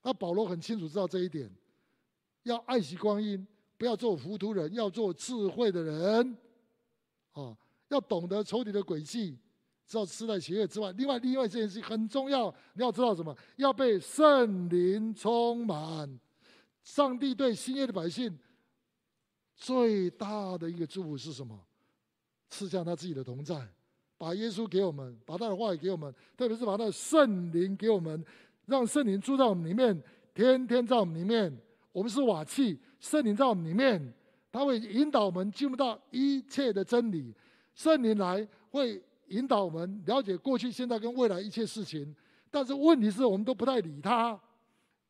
[0.01, 1.49] 那保罗很清楚知道这一点，
[2.43, 3.45] 要爱惜光阴，
[3.77, 6.37] 不要做糊涂人，要做智慧的人。
[7.33, 7.55] 啊，
[7.89, 9.37] 要懂得仇敌的诡计，
[9.85, 13.35] 知道世代邪恶之外，另外另外这件事情很重要，你要知道什么？
[13.57, 16.19] 要被圣灵充满。
[16.81, 18.37] 上帝对新约的百姓
[19.55, 21.59] 最大的一个祝福是什么？
[22.49, 23.67] 赐下他自己的同在，
[24.17, 28.25] 把耶稣给我们，把他的话语给我们，特别是把他的圣灵给我们，
[28.69, 30.01] 让圣灵住在我们里面，
[30.33, 31.53] 天天在我们里面。
[31.91, 34.13] 我们是瓦器，圣灵在我们里面，
[34.51, 37.33] 他会引导我们进入到一切的真理。
[37.73, 42.15] 圣灵来会引导我们了解过去、现在跟未来一切事情，
[42.51, 44.39] 但是问题是我们都不太理他。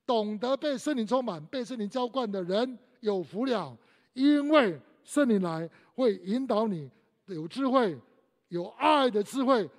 [0.05, 3.77] 懂得被圣灵充满、被圣灵浇灌的人有福了，
[4.13, 6.89] 因为圣灵来会引导你。
[7.27, 7.95] 有智慧，
[8.47, 9.69] 有爱的智慧，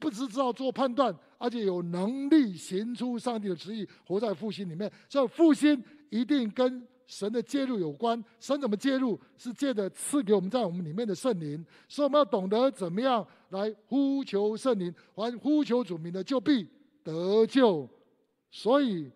[0.00, 4.90] 不只知道做判断，而且有能力行出上帝的旨意，活在复兴里面。
[5.08, 8.22] 所以复兴一定跟神的介入有关。
[8.38, 9.18] 神怎么介入？
[9.36, 11.64] 是借着赐给我们在我们里面的圣灵。
[11.88, 16.68] 所以我们要懂得怎么样来呼求圣灵，还呼求主名的就必
[17.02, 17.88] 得救。
[18.50, 19.10] 所以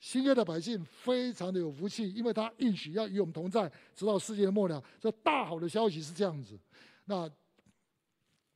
[0.00, 4.82] 新约的百姓非常的有福气，因为他应许要与我们同在，直到世界的末了。
[5.00, 6.58] 这大好的消息是这样子。
[7.04, 7.30] 那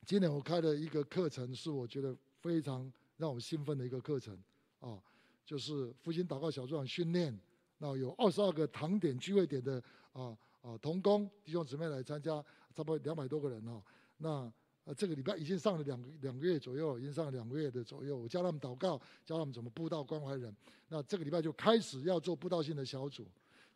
[0.05, 4.37] 今年我开了一个课程，是我觉得非常让我兴奋的一个课程
[4.79, 5.01] 啊，
[5.45, 7.37] 就是复兴祷告小组长训练。
[7.77, 9.81] 那有二十二个堂点聚会点的
[10.13, 12.41] 啊啊同工弟兄姊妹来参加，
[12.73, 13.81] 差不多两百多个人哦。
[14.17, 14.51] 那
[14.85, 18.17] 呃这个礼拜已经上了两个两个月左右，已经上了两个月的左右。
[18.17, 20.55] 我教他们祷告，教他们怎么布道关怀人。
[20.87, 23.27] 那这个礼拜就开始要做布道性的小组。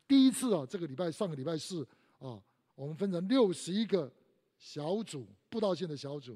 [0.08, 1.88] 第一次啊，这个礼拜上个礼拜四
[2.20, 2.42] 啊，
[2.76, 4.12] 我们分成六十一个。
[4.60, 6.36] 小组布道性的小组，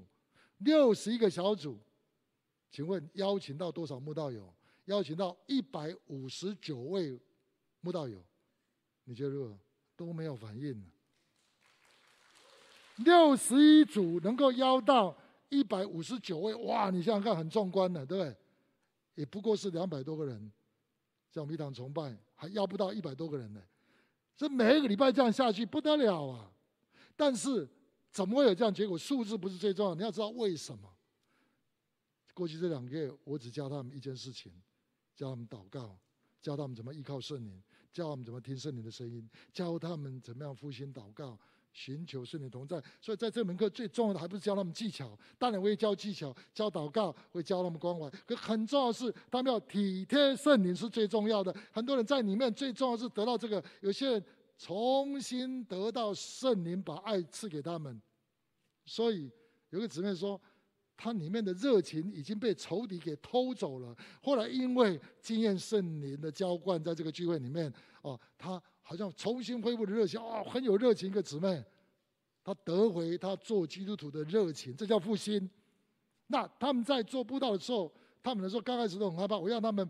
[0.60, 1.76] 六十一个小组，
[2.72, 4.52] 请问邀请到多少慕道友？
[4.86, 7.20] 邀请到一百五十九位
[7.82, 8.24] 慕道友，
[9.04, 9.56] 你觉得
[9.96, 10.84] 都没有反应？
[12.98, 15.16] 六十一组能够邀到
[15.50, 16.90] 一百五十九位，哇！
[16.90, 18.36] 你想想看，很壮观的，对不对？
[19.16, 20.52] 也不过是两百多个人，
[21.30, 23.62] 像我们一堂崇拜还邀不到一百多个人呢。
[24.36, 26.52] 这每一个礼拜这样下去不得了啊！
[27.16, 27.70] 但是。
[28.14, 28.98] 怎么会有这样结果？
[28.98, 30.94] 数字不是最重要，你要知道为什么。
[32.34, 34.52] 过去这两个月，我只教他们一件事情：
[35.16, 35.98] 教他们祷告，
[36.42, 41.38] 教他们怎么依靠圣灵，教他们怎么听圣灵的声音，教他们怎么样复兴祷告，
[41.72, 42.82] 寻求圣灵同在。
[43.02, 48.10] 所以在这门课最重要的，还不是教他们技巧，当然我会教技巧，教祷告，会教他们关怀。
[48.26, 51.56] 可很重要的是，他们要体贴圣灵是最重要的。
[51.72, 54.26] 很多人在里面最重要是得到这个，有些人。
[54.64, 58.00] 重新得到圣灵把爱赐给他们，
[58.86, 59.28] 所以
[59.72, 60.40] 有个姊妹说，
[61.04, 63.96] 他里面的热情已经被仇敌给偷走了。
[64.22, 71.64] 后来因为经验圣灵的浇灌，在这个聚会里面，哦，他好像重新恢复了热情，哦，很有热情一个姊妹，
[72.44, 75.50] 他得回他做基督徒的热情，这叫复兴。
[76.28, 79.90] 那他们在做布道的时候，他们来说刚开始都很害怕，我让他们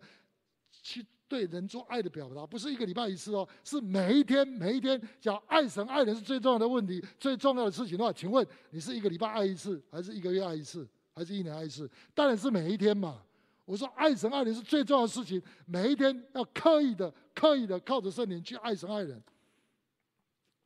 [0.71, 1.05] 去。
[1.31, 5.01] 对人做爱的表达，不是一个礼拜一次哦，是每一天每一天。
[5.17, 11.89] 讲爱神爱人是最重要的问题，最重要的事情的话，请问你是一个礼拜爱一次，还是一个月爱一次，还是一年爱一次？
[12.13, 13.21] 当然是每一天嘛。
[13.65, 19.21] 我说爱神爱人是最重要的事情，每一天要刻意的、刻意的靠着圣灵去爱神爱人，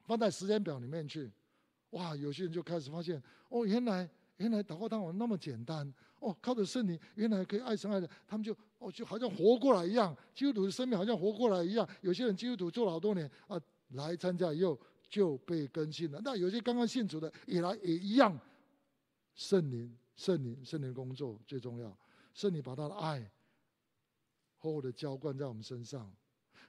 [0.03, 1.31] 放在时间表里面去。
[1.91, 5.93] 哇，有些人就开始发现，哦，原来原来祷告当中那么简单。
[6.19, 10.15] 哦，靠着圣灵，原来可以爱神爱人，他们就哦，就好像活过来一样。
[10.33, 11.87] 基督徒的生命好像活过来一样。
[12.01, 16.19] 有些人基督徒做了好多年啊，来参加以后就被更新了。
[16.23, 18.39] 那有些刚刚信主的也来也一样。
[19.35, 21.97] 圣灵，圣灵，圣灵工作最重要。
[22.33, 23.31] 圣灵把他的爱
[24.57, 26.11] 厚厚的浇灌在我们身上。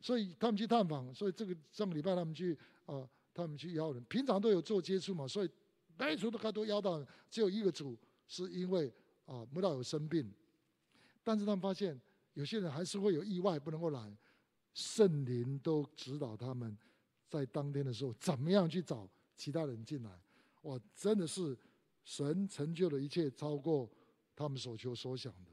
[0.00, 5.50] 所以他们去探访，所以这个上个礼拜他们去啊，他们去邀人，平常都有做接触嘛，所以
[5.98, 8.92] 每组都开都邀到，只有一个组是因为。
[9.26, 10.32] 啊，慕道友生病，
[11.24, 12.00] 但是他们发现
[12.34, 14.16] 有些人还是会有意外不能够来，
[14.72, 16.78] 圣灵都指导他们
[17.28, 20.20] 在当天的时候怎么样去找其他人进来。
[20.62, 21.58] 哇，真的是
[22.06, 23.90] 神成就的一切超过
[24.34, 25.50] 他们所求所想的。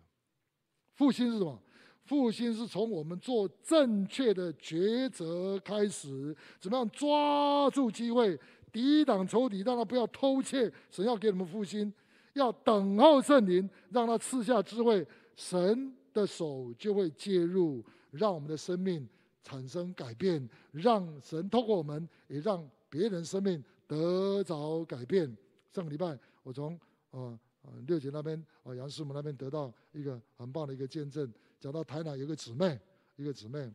[0.93, 1.59] 复兴是什么？
[2.05, 8.39] 复兴是从我们做正确的抉择开始，怎么样抓住机会，
[8.71, 10.71] 抵挡仇敌，让他不要偷窃。
[10.91, 11.91] 神要给你们复兴。
[12.33, 19.07] 要等候圣灵，让他赐下智慧，神的手就会介入，让我们的生命
[19.43, 25.35] 产生改变，让神透过我们，也让别人生命得着改变。
[25.71, 26.79] 上个礼拜，我从
[27.11, 32.79] 呃呃六姐那边啊杨师母那边得到一个很棒的一个见证，讲到台南有个姊妹，
[33.15, 33.73] 一个姊妹，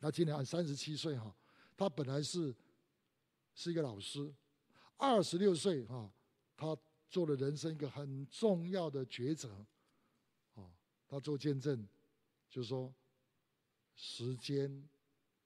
[0.00, 1.34] 她今年三十七岁哈，
[1.76, 2.54] 她本来是
[3.54, 4.34] 是一个老师，
[4.96, 6.12] 二十六岁哈，
[6.56, 6.76] 她
[7.08, 9.64] 做了人生一个很重要的抉择，
[10.54, 10.68] 哦，
[11.06, 11.86] 她做见证，
[12.50, 12.92] 就说
[13.94, 14.88] 时间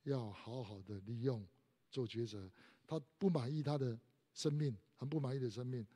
[0.04, 1.46] 要好好的利用
[1.90, 2.50] 做抉择，
[2.86, 3.98] 她不满意她的
[4.32, 5.86] 生命，很不满意的生命。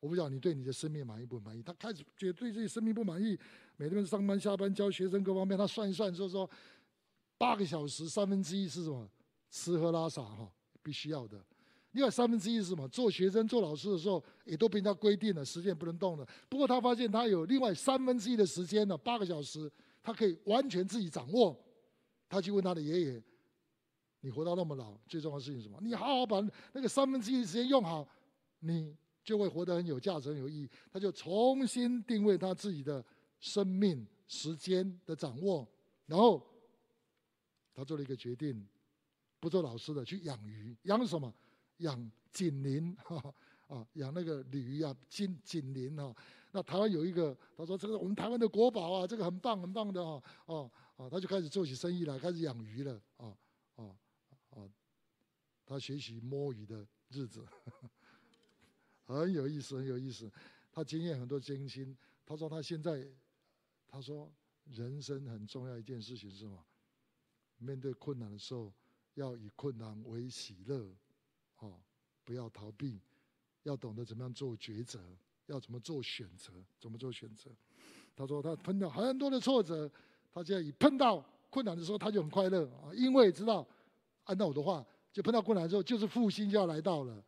[0.00, 1.62] 我不知道你对你的生命满意不满意？
[1.62, 3.36] 他开始觉得对自己生命不满意，
[3.76, 6.48] 每天上班下班教学生各方面，他算一算说说，
[7.36, 9.08] 八个小时三分之一是什么？
[9.50, 10.48] 吃喝拉撒哈，
[10.82, 11.44] 必须要的。
[11.92, 12.86] 另外三分之一是什么？
[12.88, 16.28] 做学生做老师的时候也都被人家规定了，时间不能动了。
[16.48, 19.68] 不过他发现他有另外三分之一的时间呢，八个小时，
[20.00, 21.58] 他可以完全自己掌握。
[22.28, 23.22] 他去问他的爷爷
[24.20, 25.78] ：“你活到那么老，最重要的事情是什么？
[25.80, 28.06] 你好好把那个三分之一的时间用好，
[28.60, 28.94] 你。”
[29.28, 30.70] 就会活得很有价值、很有意义。
[30.90, 33.04] 他就重新定位他自己的
[33.38, 35.68] 生命时间的掌握，
[36.06, 36.42] 然后
[37.74, 38.66] 他做了一个决定，
[39.38, 40.74] 不做老师的，去养鱼。
[40.84, 41.30] 养什么？
[41.78, 43.34] 养锦鳞 哈
[43.66, 46.16] 啊，养那个鲤鱼啊，锦锦鳞哈。
[46.52, 53.36] 那台湾有一个，他说这个我们台湾的国宝啊，这个很棒很棒的哦哦哦，他就开始做起生意来，开始养鱼了啊
[53.76, 53.94] 啊
[54.56, 54.64] 啊！
[55.66, 57.46] 他学习摸鱼的日子。
[59.16, 60.30] 很有意思，很有意思。
[60.70, 61.96] 他经验很多艰辛。
[62.26, 63.06] 他说他现在，
[63.88, 64.30] 他说
[64.66, 66.62] 人生很重要一件事情是什么？
[67.56, 68.72] 面对困难的时候，
[69.14, 70.86] 要以困难为喜乐，
[71.58, 71.80] 哦，
[72.22, 73.00] 不要逃避，
[73.62, 75.00] 要懂得怎么样做抉择，
[75.46, 77.50] 要怎么做选择，怎么做选择。
[78.14, 79.90] 他说他碰到很多的挫折，
[80.32, 83.66] 他现在一碰到困难的时候，他就很快乐啊，因为知道
[84.24, 87.24] 按照我的话，就碰到困难的时候，就是复兴就要来到了。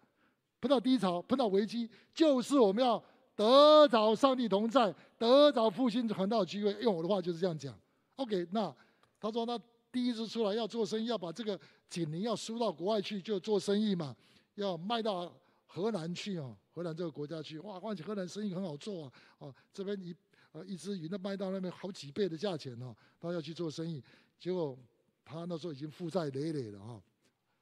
[0.61, 3.03] 碰到低潮，碰到危机，就是我们要
[3.35, 6.73] 得着上帝同在，得着复兴传道的机会。
[6.83, 7.75] 用我的话就是这样讲。
[8.17, 8.75] OK，那
[9.19, 9.59] 他说他
[9.91, 14.15] 第一次出来要做生意，要把这个锦鳞要输到国外去，就做生意嘛，
[14.57, 15.33] 要卖到
[15.67, 17.59] 荷兰去哦，荷兰这个国家去。
[17.61, 20.15] 哇，况且荷兰生意很好做啊，哦，这边一
[20.53, 24.03] 呃一只鱼那卖到那边好几倍的价钱哦，他要去做生意，
[24.39, 24.79] 结果
[25.25, 27.03] 他那时候已经负债累累了哈，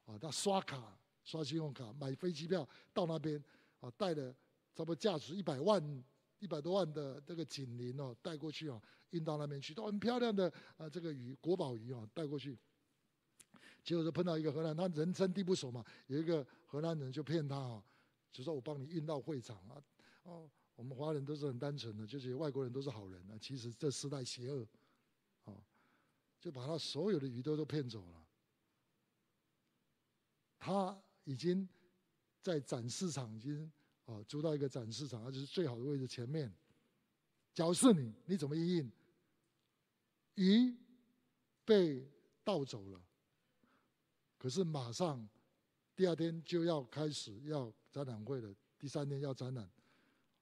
[0.06, 0.98] 啊，他刷卡。
[1.28, 3.38] 刷信用卡买飞机票到那边
[3.80, 4.32] 啊，带了
[4.74, 6.02] 差不多价值一百万、
[6.38, 12.58] 一百多万的这个锦鳞哦，带过去啊，运到那边去，都很漂亮的啊，这个鱼国宝鱼啊，带过去。
[13.84, 17.84] 结果就碰到一个荷兰，他人生地不熟嘛，有一个荷兰人就骗他啊，
[18.32, 19.84] 就说我帮你运到会场啊。
[20.22, 24.66] 哦，我们华人都是很单纯的，就是外国人都是好人啊，其实这时代邪恶，
[25.44, 25.52] 啊，
[26.40, 28.26] 就把他所有的鱼都都骗走了。
[30.58, 30.98] 他。
[31.28, 31.68] 已经
[32.40, 33.70] 在展示场已经
[34.06, 36.50] 啊租到一个展示场，而且是最好的位置前面。
[37.52, 38.92] 假如是你，你怎么因应？
[40.36, 40.74] 鱼
[41.66, 42.10] 被
[42.42, 43.02] 盗走了，
[44.38, 45.28] 可是马上
[45.94, 49.68] 第二天就要开始要展览会了，第三天要展览。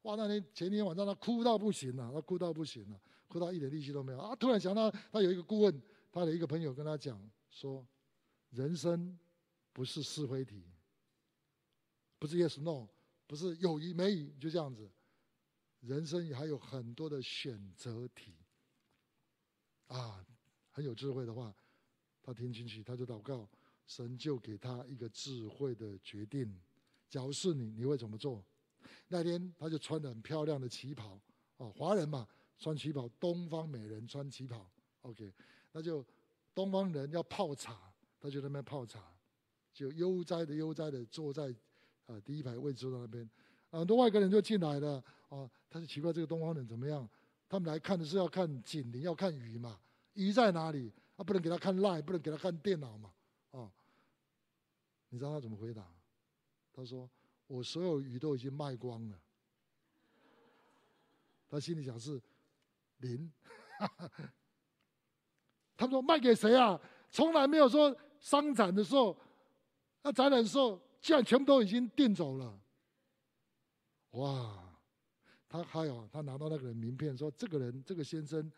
[0.02, 4.36] 哇，那天前天晚上他哭到不行了，他哭到不行了，哭到一点力气都没有啊！
[4.36, 7.20] 突然想到，他有一个顾问，他的一个朋友跟他讲
[7.50, 7.84] 说：
[8.50, 9.18] 人生
[9.72, 10.62] 不是是非题。
[12.26, 12.88] 不是 yes no，
[13.28, 14.90] 不是有鱼没鱼，就这样子。
[15.78, 18.34] 人生还有很多的选择题。
[19.86, 20.26] 啊，
[20.72, 21.54] 很有智慧的话，
[22.20, 23.48] 他听进去，他就祷告，
[23.86, 26.52] 神就给他一个智慧的决定。
[27.08, 28.44] 假如是你，你会怎么做？
[29.06, 31.20] 那天他就穿得很漂亮的旗袍，
[31.58, 32.26] 哦，华人嘛，
[32.58, 34.68] 穿旗袍，东方美人穿旗袍
[35.02, 35.32] ，OK，
[35.70, 36.04] 那就
[36.52, 39.16] 东方人要泡茶，他就在那边泡茶，
[39.72, 41.54] 就悠哉的悠哉的坐在。
[42.06, 43.28] 啊，第一排位置坐在那边，
[43.70, 45.02] 很多外国人就进来了。
[45.28, 47.08] 啊，他就奇怪这个东方人怎么样？
[47.48, 49.78] 他们来看的是要看锦鳞，要看鱼嘛？
[50.14, 50.92] 鱼在哪里？
[51.16, 53.12] 啊，不能给他看 LINE，不能给他看电脑嘛？
[53.50, 53.68] 啊，
[55.08, 55.84] 你知道他怎么回答？
[56.72, 57.10] 他说
[57.48, 59.18] ：“我所有鱼都已经卖光了。”
[61.50, 62.22] 他心里想是
[62.98, 63.32] 零。
[65.76, 66.80] 他们说卖给谁啊？
[67.10, 69.16] 从来没有说商展的时候，
[70.02, 70.80] 那展览的时候。
[71.06, 72.58] 既然全部都已经订走了，
[74.10, 74.58] 哇！
[75.48, 78.50] 他还有他拿到那个人名片，说这个人这个先生，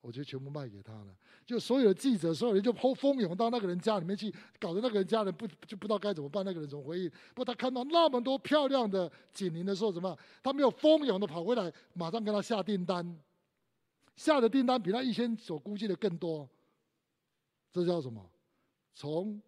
[0.00, 1.16] 我就全部卖给他了。
[1.44, 6.44] 就所有的记者，所有人就蜂蜂拥到那个人家里面去，搞得那个人家人不就不知道该怎么办。
[6.44, 7.10] 那个人怎么回应？
[7.34, 10.16] 不他看到那么多漂亮的锦鳞的时候，怎么？
[10.44, 13.20] 他没有蜂拥的跑回来，马上跟他下订单，
[14.14, 16.48] 下的订单比他以前所估计的更多。
[17.72, 18.24] 这叫什么？
[18.94, 19.42] 从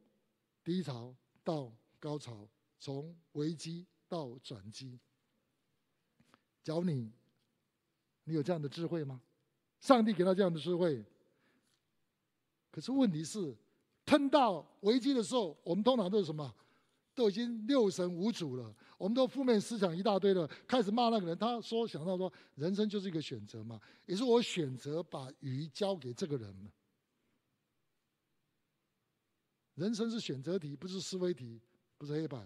[0.64, 1.14] 低潮
[1.44, 4.98] 到高潮，从危机到转机。
[6.62, 7.10] 假如你，
[8.24, 9.20] 你有这样的智慧吗？
[9.80, 11.04] 上帝给他这样的智慧，
[12.70, 13.56] 可是问题是，
[14.04, 16.54] 碰到危机的时候，我们通常都是什么？
[17.14, 21.36] 都已经六神无主了，我们都负面思想一大堆了，开始骂那个人。
[21.36, 26.72] 他说想到说，人生就是一个选择嘛，也是我选择把鱼交给这个人嘛。
[29.74, 31.60] 人生是选择题，不是思维题，
[31.98, 32.42] 不是黑白。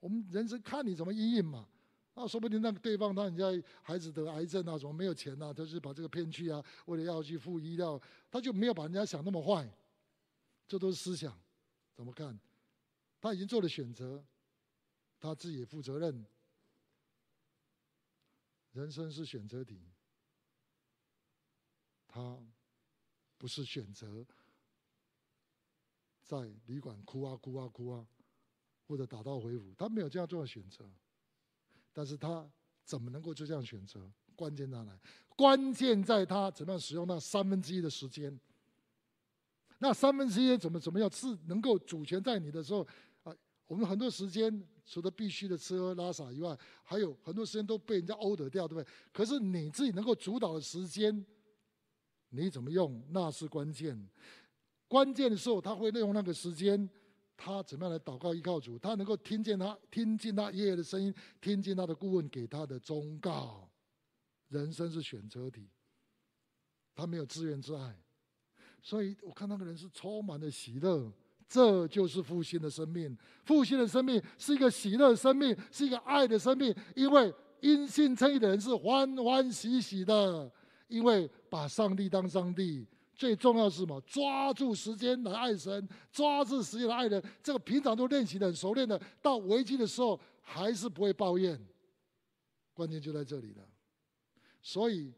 [0.00, 1.68] 我们人生看你怎么阴影嘛。
[2.14, 3.44] 那说不定那个对方他人家
[3.82, 8.00] 孩子得癌症啊，怎么没有钱啊，他就是把这个骗去啊，为了要去付医疗，
[8.30, 9.68] 他就没有把人家想那么坏。
[10.68, 11.36] 这都是思想，
[11.92, 12.38] 怎么看？
[13.20, 14.24] 他已经做了选择，
[15.18, 16.24] 他自己也负责任。
[18.72, 19.80] 人生是选择题，
[22.06, 22.38] 他
[23.38, 24.24] 不是选择
[26.22, 28.06] 在旅馆哭啊哭啊哭啊，
[28.86, 30.84] 或者打道回府，他没有这样做的选择。
[31.92, 32.46] 但是他
[32.84, 34.10] 怎么能够就这样选择？
[34.34, 34.98] 关键在哪？
[35.36, 38.38] 关键在他怎么样使用那三分之一的时间。
[39.78, 42.86] 那三分之一怎么怎么样是能够主权在你的时候？
[43.22, 43.34] 啊
[43.66, 48.86] 我们很多时间除了必须的吃喝拉撒以外，还有很多时间都被人家 order 掉，对不对？
[49.12, 51.24] 可是你自己能够主导的时间，
[52.28, 54.08] 你怎么用那是关键。
[54.86, 56.88] 关键的时候，他会利用那个时间，
[57.36, 58.78] 他怎么样来祷告依靠主？
[58.78, 63.68] 他能够听见他听见他爷爷的声音，听见他的顾问给他的忠告。
[64.48, 65.68] 人生是选择题，
[66.94, 67.96] 他没有自怨自艾，
[68.80, 71.12] 所以我看那个人是充满了喜乐。
[71.46, 73.16] 这就是复兴的生命。
[73.44, 76.74] 复兴的生命是一个喜乐的生命，是一个爱的生命。
[76.96, 80.50] 因为因信称义的人是欢欢喜喜的，
[80.88, 82.86] 因为把上帝当上帝。
[83.14, 84.00] 最重要是什么？
[84.02, 87.22] 抓住时间来爱神，抓住时间来爱人。
[87.42, 91.58] 这个平常都练习的很熟练的，到危机的时候还是不会抱怨。
[92.72, 93.66] 关键就在这里了。
[94.60, 95.12] 所以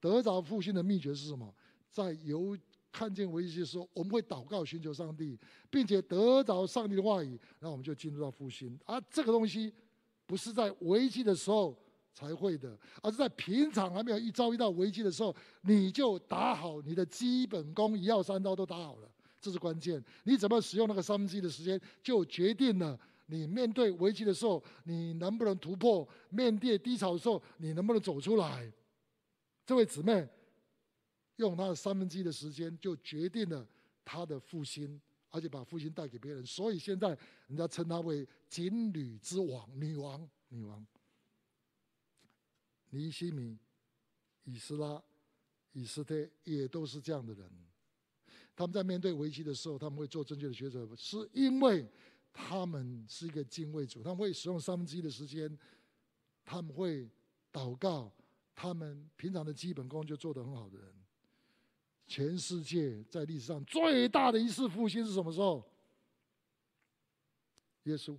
[0.00, 1.54] 得着复兴的秘诀是什么？
[1.90, 2.56] 在由
[2.90, 5.38] 看见危机的时候，我们会祷告寻求上帝，
[5.70, 8.78] 并且得着上帝的话语，然后我们就进入到复兴。
[8.86, 9.72] 而这个东西
[10.26, 11.76] 不是在危机的时候
[12.14, 19.10] 才会的，而是在平常还没有一遭遇到危机的时候，你就打好你的基本功，一要三刀都打好了，
[19.40, 20.02] 这是关键。
[20.24, 28.72] 你怎么使用那个三分之一的时间，就决定了你面对危机的时候，你能不能突破；面对低潮的时候，你能不能走出来。
[29.66, 30.28] 这位姊妹。
[31.36, 33.66] 用她的三分之一的时间，就决定了
[34.04, 35.00] 她的复兴，
[35.30, 36.44] 而且把复兴带给别人。
[36.44, 40.86] 所以现在人家称她为“锦女之王”、“女王”、“女王”。
[42.92, 43.58] 尼西米、
[44.44, 45.02] 以斯拉、
[45.72, 47.50] 以斯帖也都是这样的人。
[48.54, 51.88] 他们在面对危机的时候，他们会做正确的抉择，是因为
[52.32, 55.58] 他们是一个敬畏主，他们会使用三分之一的时间，
[56.44, 57.10] 他们会
[57.50, 58.12] 祷告，
[58.54, 60.94] 他们平常的基本功就做得很好的人。
[62.06, 65.66] 全世界在历史上最大的一次复兴是什么时候？
[67.84, 68.16] 耶稣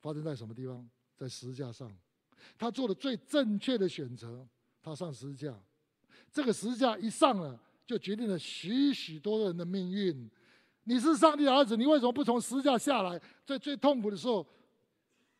[0.00, 0.88] 发生在什么地方？
[1.16, 1.90] 在十字架上，
[2.56, 4.46] 他做了最正确的选择，
[4.80, 5.54] 他上十字架。
[6.30, 10.30] 这个十字架一上了，就决定了许许多多人的命运。
[10.84, 13.20] 你是上帝的儿子，你为什么不从十字架下来？
[13.44, 14.46] 在最痛苦的时候，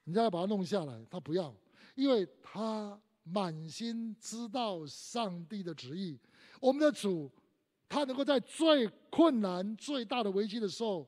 [0.05, 1.55] 人家要把它弄下来，他不要，
[1.95, 6.19] 因为他满心知道上帝的旨意。
[6.61, 7.31] 我们的主，
[7.89, 11.07] 他能够在最困难、最大的危机的时候，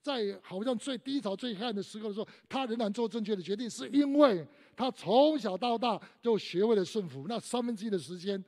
[0.00, 4.46] 在好像最低潮、最黑暗的时刻的时候，他仍然做正确的决定，是因为
[4.78, 7.26] 他从小到大就学会了顺服。
[7.26, 8.42] 那三分之一的时间，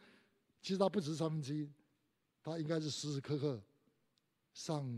[0.62, 1.68] 其实他不止三分之一，
[2.40, 3.60] 他应该是时时刻刻
[4.52, 4.88] 上，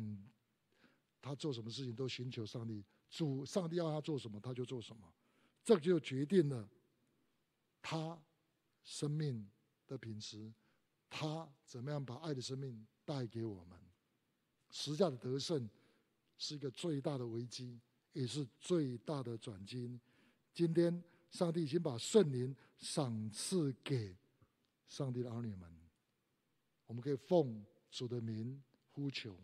[1.23, 2.85] 他做什么事情都寻求上帝。
[3.09, 5.11] 主，上帝要他做什么，他就做什么。
[5.65, 6.69] 这就决定了
[7.81, 8.21] 他
[8.85, 9.49] 生命
[9.87, 10.53] 的品质。
[11.09, 13.79] 他怎么样把爱的生命带给我们？
[14.69, 15.67] 时下的得胜
[16.37, 17.81] 是一个最大的危机，
[18.13, 19.99] 也是最大的转机。
[20.53, 21.03] 今天，
[21.33, 24.17] 上帝已经把圣灵赏赐给
[24.87, 25.69] 上帝的儿女们，
[26.87, 28.63] 我们可以奉主的名
[28.93, 29.37] 呼求，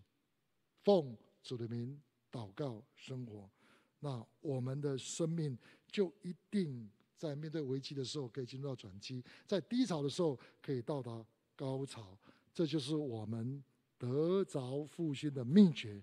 [0.85, 3.51] 奉主的名祷告生活。
[3.99, 5.59] 那我们的生命
[5.91, 11.27] 就一定在面对危机的时候可以进入到转机，在低潮的时候可以到达。
[11.57, 12.17] 高潮，
[12.55, 13.61] 这就是我们
[13.99, 16.01] 得着复兴的秘诀。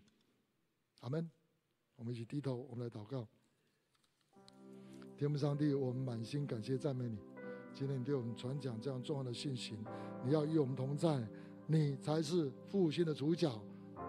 [0.99, 1.31] 阿门。
[1.95, 3.25] 我们一起低头，我们来祷告。
[5.18, 7.18] 天父上帝，我们满心感谢赞美你。
[7.74, 9.74] 今天你对我们传讲这样重要的信息，
[10.26, 11.18] 你要与我们同在，
[11.68, 13.49] 你才是复兴的主角。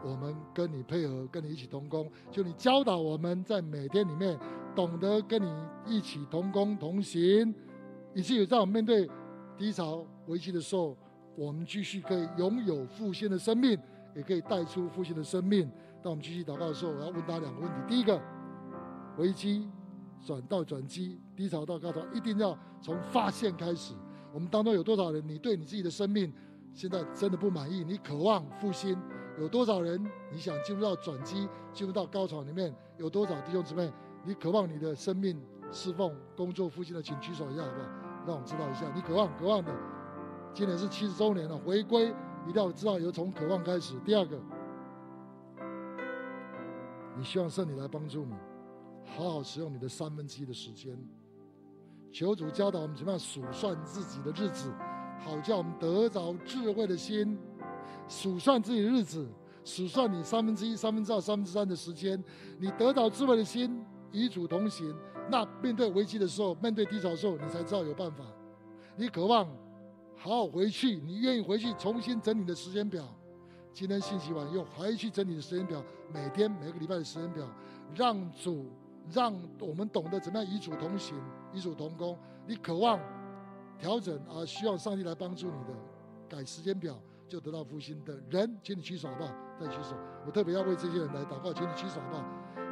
[0.05, 2.11] 我们跟你配合，跟你一起同工。
[2.31, 4.37] 就你教导我们在每天里面
[4.75, 5.49] 懂得跟你
[5.87, 7.55] 一起同工同行，
[8.13, 9.09] 以至于在我们面对
[9.57, 10.97] 低潮危机的时候。
[11.39, 13.79] 我们继续可以拥有复兴的生命，
[14.15, 15.71] 也可以带出复兴的生命。
[16.03, 18.19] 当我们继续祷告的时候，我要问大家两个问题：第一个，
[19.19, 19.69] 危机
[20.25, 23.95] 转到转机，低潮到高潮，一定要从发现开始。
[24.33, 26.33] 我们当中有多少人，你对你自己的生命
[26.73, 27.85] 现在真的不满意？
[27.85, 28.99] 你渴望复兴？
[29.39, 30.03] 有多少人
[30.33, 32.75] 你想进入到转机，进入到高潮里面？
[32.99, 33.93] 有多少弟兄姊妹，
[34.25, 35.39] 你渴望你的生命
[35.71, 37.89] 侍奉、工作复兴的，请举手一下好不好？
[38.27, 39.73] 让我们知道一下，你渴望、渴望的。
[40.55, 42.07] 今年是七十周年了，回归
[42.47, 43.95] 一定要知道，由从渴望开始。
[44.01, 44.39] 第二个，
[47.17, 48.35] 你希望圣灵来帮助你，
[49.07, 50.99] 好好使用你的三分之一的时间。
[52.13, 54.73] 求主教导我们怎么样数算自己的日子，
[55.19, 57.39] 好叫我们得着智慧的心。
[58.09, 59.27] 数算自己的日子，
[59.65, 62.23] 数算你三分之一、三分之二、三分之三的时间，
[62.59, 64.95] 你得着智慧的心，与主同行。
[65.31, 68.25] 那面对危机的时候，面对低潮的时候，你才知道有办法。
[68.97, 69.47] 你渴望。
[70.19, 73.05] 好好回去，你愿意回去重新整理你的时间表。
[73.75, 77.47] 今天信息完又回去整理的时间表，每天每个礼拜的时间表，
[77.95, 78.65] 让主
[79.13, 81.17] 让我们懂得怎么样与主同行，
[81.53, 82.17] 与主同工。
[82.47, 82.99] 你渴望
[83.79, 85.79] 调整而需要上帝来帮助你的，
[86.29, 86.97] 改时间表
[87.29, 89.31] 就得到复兴的人，请你举手好不好？
[89.61, 89.97] 再举手。
[90.27, 92.25] 我特别要为这些人来祷告，请你举手好不好？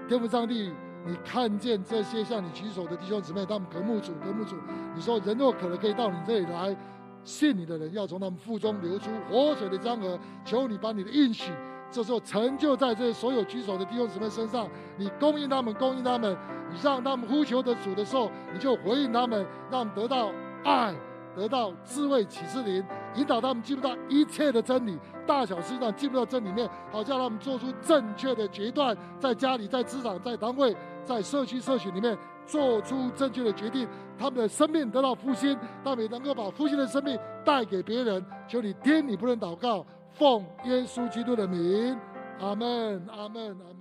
[0.08, 0.72] 天父上帝，
[1.06, 4.56] 你看见这些向你举手的弟兄姊妹，他们渴慕主，渴慕主。
[4.94, 6.76] 你说人若渴了，可以到你这里来。
[7.24, 11.50] 信你的人要从他们腹中流出活水的江河，求你把你的应许，
[11.94, 14.68] 这时候成就在这所有举手的弟兄姊妹身上。
[14.96, 16.36] 你供应他们，供应他们，
[16.68, 20.32] 你让他们呼求的主的时候，你就回应他们，让他们得到
[20.64, 20.92] 爱，
[21.36, 22.84] 得到智慧启示灵，
[23.14, 32.18] 引导他们进入到一切的真理，大小事上进入到真里面，好叫他们做出正确的决断，在家里，在职场，在单位，在社区社群里面。
[32.46, 33.88] 做出正确的决定，
[34.18, 38.22] 他们的生命得到复兴，他们能够把复兴的生命带给别人。
[38.46, 39.82] 求你听，你不能祷告，
[40.14, 41.98] 奉耶稣基督的名，
[42.40, 43.73] 阿门，阿门，阿。